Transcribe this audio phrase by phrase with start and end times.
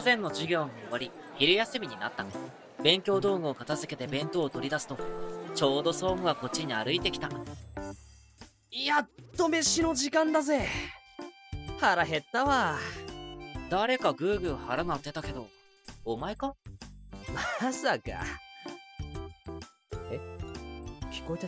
[0.00, 2.24] 午前の授業も終わり、昼休みになった。
[2.82, 4.96] 勉強道具を片付けて弁当を取り出すと、
[5.54, 7.28] ちょうどソングがこっちに歩いてきた。
[8.70, 10.66] やっと飯の時間だぜ。
[11.78, 12.78] 腹減ったわ。
[13.68, 15.48] 誰かグーグー腹鳴ってたけど、
[16.06, 16.54] お前か？
[17.60, 18.24] まさか。
[20.10, 20.18] え？
[21.12, 21.46] 聞こえて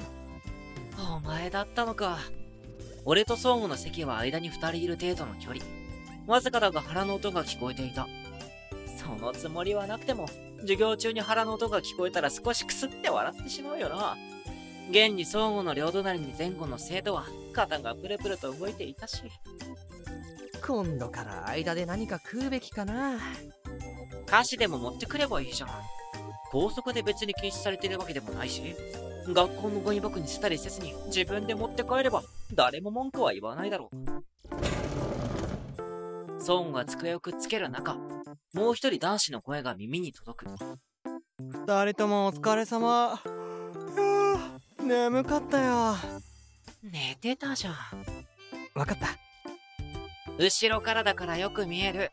[0.95, 1.11] た？
[1.11, 2.19] お前だったのか。
[3.07, 5.65] 俺とソングの席は間に二人いる程度の距離。
[6.27, 8.07] わずかだが腹の音が聞こえていた。
[9.05, 10.29] そのつもりはなくても、
[10.61, 14.16] 授業中に腹の音が聞こえたら少しくすって笑ってしまうよな。
[14.91, 19.23] 現に相互の両隣に前後の生徒は肩がプルプルと動いていたし。
[20.65, 23.19] 今度から間で何か食うべきかな。
[24.27, 25.70] 菓子でも持ってくればいいじゃん。
[26.50, 28.77] 高速で別に禁止されてるわけでもないし、
[29.27, 32.22] 学校のゴミ箱に捨てたりせずに自分で持って帰れば
[32.53, 33.97] 誰も文句は言わないだろう。
[36.42, 37.97] ソーンが机をくっつける中、
[38.55, 40.48] もう一人男子の声が耳に届く。
[41.39, 43.19] 二人ともお疲れ様。
[44.78, 45.97] 眠かったよ。
[46.83, 47.75] 寝てたじゃん。
[48.75, 49.09] わかった。
[50.39, 52.11] 後ろからだからよく見える。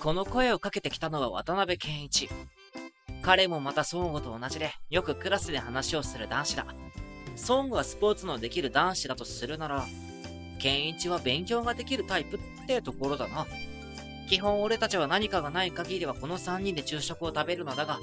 [0.00, 2.30] この声をかけてきたのは渡辺健一。
[3.20, 6.66] 彼もまたソンゴと同じで、よくクラスで話をする男子だ。
[7.36, 9.84] ソンゴはスポーツのできる男子だとするなら、
[10.58, 13.46] 健一は勉強ができるタイプってところだな。
[14.28, 17.98] 基本俺たちは何かがない限りはこの3人で昼食を食べるのだが、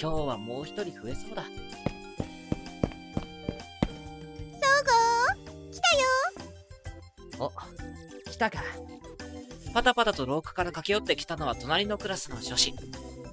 [0.00, 1.44] 今日はもう一人増えそうだ。
[7.40, 7.50] お、
[8.30, 8.62] 来たか。
[9.72, 12.74] パタパタと廊下から駆け寄ってきたのは隣のクラスの女子。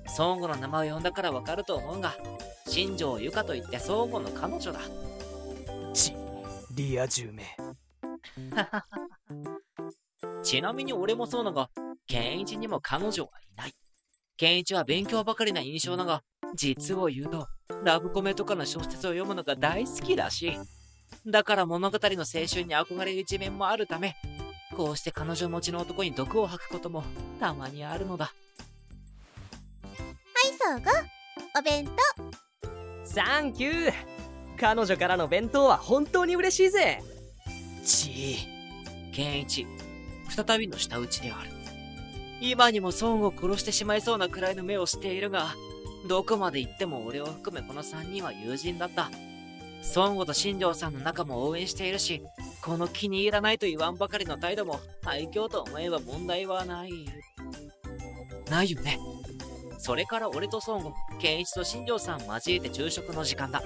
[0.08, 2.16] 相互の名前を呼んだからわかると思うが、
[2.68, 4.80] 新庄ゆかといって相互の彼女だ。
[5.94, 6.14] ち、
[6.74, 7.44] リア充め。
[10.42, 11.70] ちなみに俺もそうだが、
[12.08, 13.74] ケンイチにも彼女はいない。
[14.38, 16.24] ケンイチは勉強ばかりな印象だが、
[16.56, 17.48] 実を言うと、
[17.84, 20.58] ラブコメとかの小説を読むのが大好きらしい。
[21.30, 24.16] だから物語の青春に憧れる一面もあるため、
[24.76, 27.04] こうして彼女持ちの男に毒を吐くことも
[27.40, 28.26] たまにあるのだ。
[28.26, 28.36] はい、
[30.58, 30.92] そうご。
[31.60, 31.90] お弁
[32.64, 33.06] 当。
[33.06, 33.94] サンキュー。
[34.58, 37.04] 彼女からの弁当は本当に嬉しいぜ。
[37.84, 39.14] ちー。
[39.14, 39.68] ケンイチ、
[40.30, 41.57] 再びの舌打ちである。
[42.42, 45.56] 今にも孫を殺してしまいそうなくらいの目をしているが、
[46.08, 49.10] どこまで行っても俺を含めこの3人は友人だった。
[49.96, 52.22] 孫悟と新庄さんの仲も応援しているし、
[52.62, 56.92] この気に入らないと言わんばかりの態度も愛嬌と思えば問題はない。
[58.50, 59.00] ないよね。
[59.80, 63.62] それから俺と孫悟、健一と新庄さん交えて昼食の時間だ。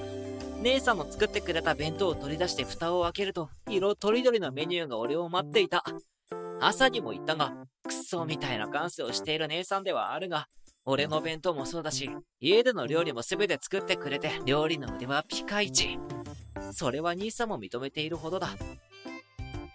[0.62, 5.84] 姉さんの作ってくれた弁当を取り出して蓋を開けると、色とりどりのメニューが俺を待っていた。
[6.60, 7.54] 朝にも言ったが、
[7.92, 10.48] クソみたいな感性をしている姉さんではあるが、
[10.86, 12.10] 俺の弁当もそうだし、
[12.40, 16.00] 家での料理も全て作ってくれて、料理の腕はピカイチ。
[16.72, 18.48] それは兄さんも認めているほどだ。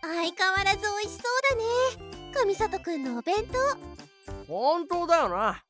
[0.00, 2.43] 相変わらず美味しそうだね。
[2.44, 3.59] 上里くんのお弁当。
[4.48, 5.62] 本当だよな。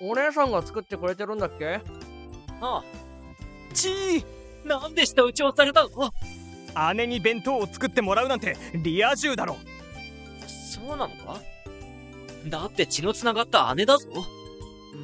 [0.00, 1.80] お姉さんが作ってくれてるんだっけ？
[2.60, 2.82] ああ。
[3.72, 4.24] ちー
[4.66, 6.10] なんで舌打ちをされたの？
[6.94, 9.56] 姉に弁当を作ってもらうなんてリア充だろ
[10.68, 11.40] そうなのか？
[12.46, 14.08] だって血の繋がった姉だぞ。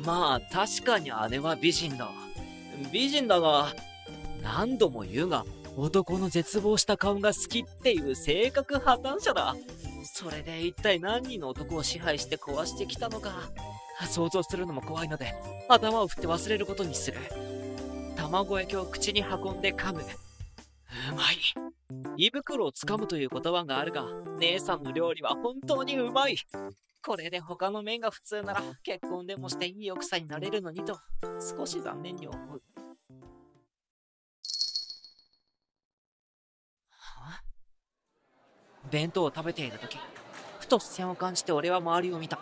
[0.05, 2.11] まあ確かに姉は美人だ。
[2.93, 3.69] 美人だが
[4.43, 5.45] 何度も言うが
[5.77, 9.57] 男の絶望した顔が好きっていう性格破綻者だ。
[10.05, 13.33] それで一体何人の男を支配して壊してきたのか
[14.09, 15.35] 想像するのも怖いので
[15.69, 17.19] 頭を振って忘れることにする。
[18.17, 20.03] 卵焼きを口に運んで噛む。
[21.11, 21.37] うまい。
[22.17, 24.07] 胃袋をつかむという言葉があるが、
[24.39, 26.37] 姉さんの料理は本当にうまい。
[27.05, 30.99] これで他の面が普通なら結婚でもしていい奥さんになれるのにと、
[31.41, 32.63] 少し残念に思う。
[38.91, 39.99] 弁当を食べている時、
[40.61, 42.39] ふと視線を感じて俺は周りを見た。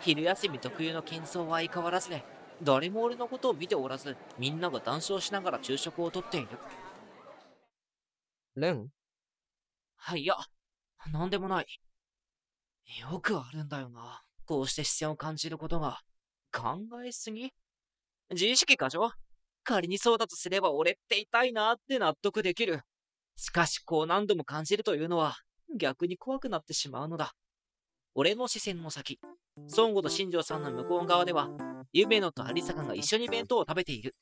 [0.00, 2.24] 昼休み特有の喧騒は相変わらずで、
[2.62, 6.48] 誰も俺のことを見ておらず、みんなが談笑しながら昼食をとっている。
[8.56, 8.88] レン
[9.96, 10.34] はい、いや、
[11.12, 11.66] なんでもない。
[13.00, 14.22] よくあるんだよな。
[14.44, 16.00] こうして視線を感じることが。
[16.52, 17.52] 考えすぎ
[18.30, 19.12] 自意識過剰
[19.62, 22.80] 仮にそうだとすれば俺って痛いなって納得できる。
[23.36, 25.36] しかしこう何度も感じるというのは
[25.78, 27.32] 逆に怖くなってしまうのだ。
[28.14, 29.20] 俺の視線の先、
[29.76, 31.48] 孫悟と新庄さんの向こう側では、
[31.92, 34.16] 夢野と有坂が一緒に弁当を食べている。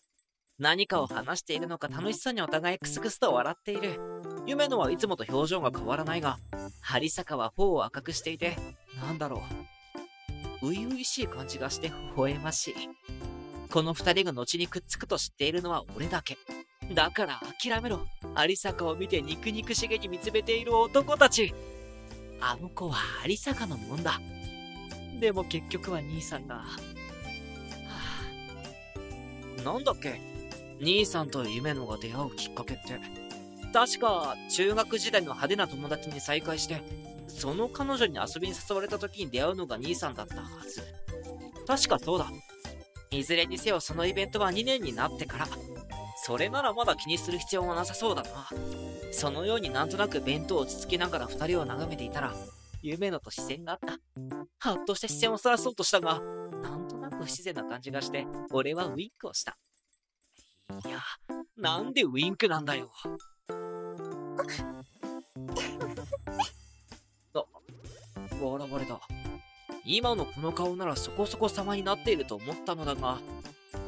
[0.58, 4.00] 何かを話しているのか楽しそうにお互いクスクスと笑っている。
[4.44, 6.38] 夢野はいつもと表情が変わらないが、
[6.81, 8.56] 張坂は頬を赤くしていて、
[9.00, 9.40] なんだろ
[10.60, 12.75] う、初々しい感じがして微笑ましい。
[13.70, 16.37] この二人が後にくっつくと知っているのは俺だけ。
[16.93, 18.00] だから諦めろ。
[18.49, 21.55] 有坂を見て肉肉しげに見つめている男たち。
[22.40, 22.96] あの子は
[23.28, 24.20] 有坂のもんだ。
[25.20, 26.56] でも結局は兄さんが。
[26.56, 26.62] は
[29.60, 30.38] あ、なんだっけ？
[30.81, 33.01] 兄さんと夢野が出会うきっかけって。
[33.73, 36.83] 確か、中学時代の派手な友達に再会して、
[37.27, 40.83] その彼女に遊びに誘われた時に出会うのが兄さんだったはず。
[41.67, 42.31] 確かそうだ。
[43.11, 45.49] いずれにせよそのイベントは2年になってから。
[46.25, 48.29] それならまだ気にする必要はなさそうだな。
[49.13, 52.35] そのようになんとなく弁当をつつきながら二人を眺めていたら、
[52.83, 53.99] 夢野と視線があった。
[54.71, 56.21] はっとして視線をそらそうとしたが、
[56.63, 59.57] なんとなく不自然な感じがして、俺はウィンクをした。
[60.85, 61.00] いや、
[61.56, 62.91] なんでウィンクなんだよ。
[67.35, 67.44] あ、
[68.41, 69.00] 笑われた。
[69.85, 73.19] 今のこの顔ならそこそこ様になっていると思ったのだが、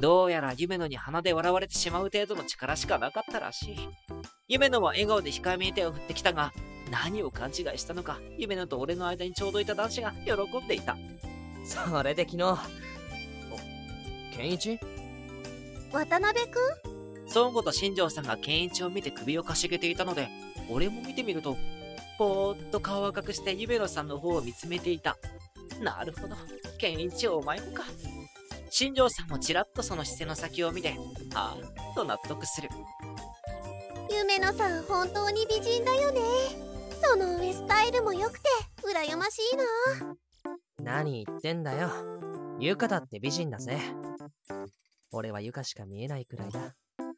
[0.01, 3.89] どうやら夢野に鼻で笑われてしまう程度の力しかなかったらしい。
[4.49, 6.53] 夢野は笑顔で控えめに手を振ってきたが、
[6.91, 10.33] 何を勘違いしたのか、夢野と俺の間にちょうどいた男子が喜
[10.65, 10.97] んでいた。
[11.65, 12.57] それで昨日お
[14.35, 14.81] ケンイチ
[15.93, 17.27] 渡辺くん？
[17.35, 20.29] 孫悟と新庄さんが健一を見て首をかしげていたので、
[20.71, 21.57] 俺も見てみると、
[22.19, 25.17] ぽーっと顔を隠して夢野さんの方を見つめていた。
[25.81, 26.37] なるほど。
[26.79, 27.85] 健一お前もか。
[28.71, 30.95] 新庄さんもちらっとその視線の先を見て、
[31.35, 32.69] あーっと納得する。
[34.13, 36.21] 夢野さん本当に美人だよね
[37.01, 38.49] その上スタイルも良くて
[38.83, 39.65] 羨ましいな
[40.83, 41.91] 何言ってんだよ
[42.59, 43.79] ゆかだって美人だぜ
[45.13, 46.77] 俺はゆかしか見えないくらいだ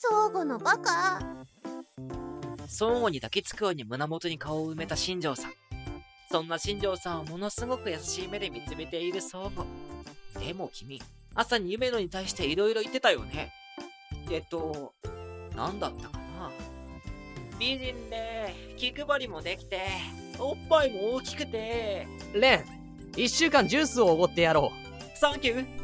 [0.00, 1.20] 相互のバカ
[2.66, 5.52] 相互に抱きつくように胸元に顔を埋めた新庄さん。
[6.30, 9.66] そんな新庄さんをものすごく優しい目で見つめている相互。
[10.40, 11.00] でも君、
[11.34, 13.52] 朝に夢野に対して色々言ってたよね。
[14.30, 14.94] えっと、
[15.54, 16.50] なんだったかな
[17.60, 19.82] 美人で、気配りもできて、
[20.38, 22.64] おっぱいも大きくて、レン
[23.16, 24.72] 一週間ジュースをおごってやろ
[25.14, 25.81] サンキュー何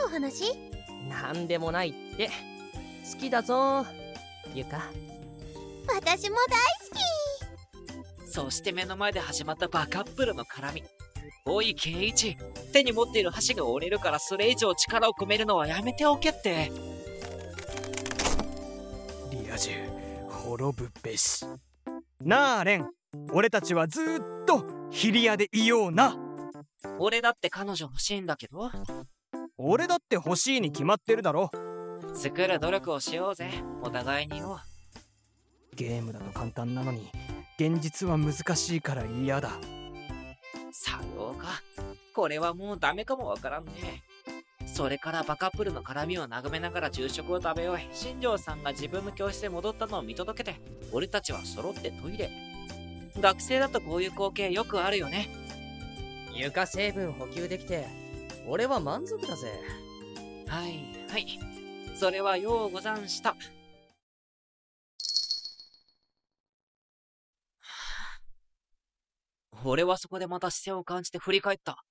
[0.00, 0.44] の話？
[1.06, 2.30] うなんでもないって。
[3.12, 3.84] 好きだぞ。
[4.54, 4.82] ゆか。
[5.94, 6.36] 私も
[8.26, 10.84] そして目の前で始まったバカップルの絡み。
[11.46, 12.36] おい、ケイイチ。
[12.72, 16.70] 手に持っている箸が折れるからそれ以上力を込めるのはやめておけって。
[19.32, 19.72] リア充。
[20.28, 21.44] 滅ぶべし。
[22.20, 22.88] なあレン
[23.32, 26.16] 俺たちはずーっとヒリアでいような。
[27.00, 28.70] 俺だって彼女欲しいんだけど。
[29.62, 31.50] 俺だって欲しいに決まってるだろ
[32.14, 33.50] 作る努力をしようぜ。
[33.82, 34.58] お互いによ。
[35.76, 37.10] ゲームだと簡単なのに
[37.58, 39.50] 現実は難しいから嫌だ
[40.72, 41.60] さようか。
[42.14, 44.02] これはもうダメかもわからんね。
[44.66, 50.58] それからバカップルの絡みを眺めながら昼食を食べ終え、新庄さんが自分の教室へ戻ったのを見届けて、
[50.90, 52.30] 俺たちは揃ってトイレ。
[53.20, 55.28] 学生だとこういう光景よくあるよね。
[56.32, 57.86] ゆか成分補給できて
[58.52, 59.48] 俺は満足だぜ
[60.48, 61.38] はい、はい。
[61.94, 63.36] それはようござんした。
[69.64, 71.84] 俺はそこでまた視線を感じて振り返った。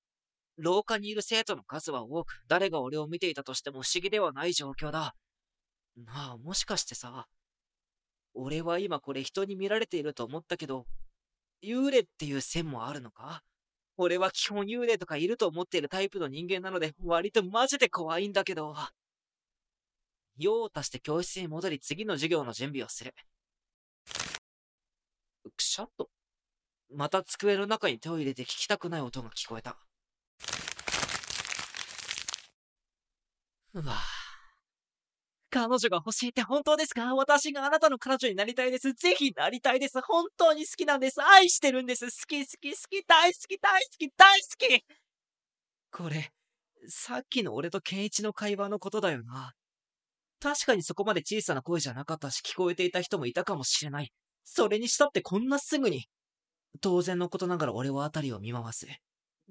[0.57, 5.15] 廊下にいる生徒の数は多く、誰が俺を見ていたとしても不思議ではない状況だ。
[5.95, 7.27] なあ、もしかしてさ、
[8.33, 10.87] 俺は今これ人に見られていると思ったけど、
[11.63, 13.43] 幽霊っていう線もあるのか？
[14.01, 18.73] 俺は基本幽霊とかいると思っているタイプの人間なので、割とマジで怖いんだけど。
[20.37, 23.13] 用を足して教室に戻り次の授業の準備をする。
[25.53, 26.09] くしゃっと。
[26.89, 29.77] また机の中に手を入れて聞きたくない音が聞こえた。
[33.73, 34.18] うわぁ
[35.49, 37.15] 彼女が欲しいって本当ですか？
[37.15, 38.93] 私があなたの彼女になりたいです。
[38.93, 39.99] ぜひなりたいです。
[40.01, 41.21] 本当に好きなんです。
[41.21, 42.05] 愛してるんです。
[42.05, 44.85] 好き好き好き、大好き大好き大好き
[45.91, 46.31] これ、
[46.87, 49.53] さっきの俺とケンイチの会話のことだよな。
[50.41, 54.11] 確かにそこまで小さな声じゃなかったし聞こえていた人もいたかもしれない。
[54.45, 56.05] それにしたってこんなすぐに。
[56.81, 58.87] 当然のことながら俺は辺りを見回す。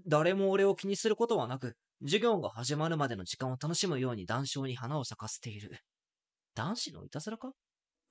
[0.06, 5.78] 誰も俺を気にすることはなく、授業が始まるまでの時間を楽しむように談笑に花を咲かせている。
[6.54, 7.52] 男子のいたずらか？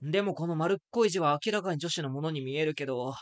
[0.01, 3.15] でもこの丸っこい字は明らかに女子のものに見えるけど、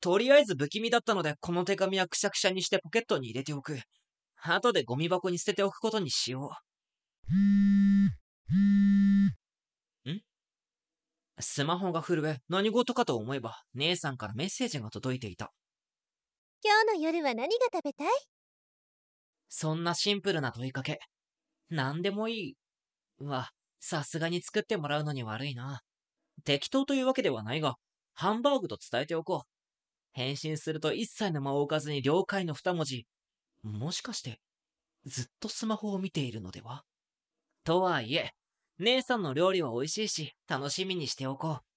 [0.00, 3.78] とりあえず不気味だったので、この手紙はくしゃくしゃにしてポケットに入れておく。
[4.42, 6.50] 後でゴミ箱に捨てておくことにしよう。
[11.40, 15.52] んスマホが震え、何事かと思えば、姉さんからメッセージが届いていた。
[16.62, 18.08] 今日の夜は何が食べたい？
[19.48, 21.00] そんなシンプルな問いかけ。
[21.70, 22.56] 何でもい
[23.20, 23.24] い。
[23.24, 25.80] は、さすがに作ってもらうのに悪いな。
[26.44, 27.76] 適当というわけではないが、
[28.14, 29.48] ハンバーグと伝えておこう。
[30.12, 33.06] 返信すると一切の間を置かずに了解の二文字。
[33.62, 34.40] もしかして、
[35.06, 36.82] ずっとスマホを見ているのでは？
[37.64, 38.32] とはいえ、
[38.84, 41.69] 姉さんの料理は美味しいし、楽しみにしておこう。